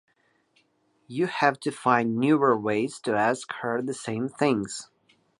[1.05, 4.89] You have to find newer ways to ask her the same things.